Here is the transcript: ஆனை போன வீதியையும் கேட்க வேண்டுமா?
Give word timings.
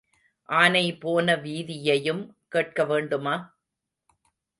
ஆனை 0.49 0.97
போன 0.99 1.35
வீதியையும் 1.35 2.23
கேட்க 2.47 2.85
வேண்டுமா? 2.85 3.35